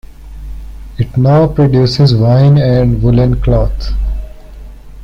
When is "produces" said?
1.45-2.15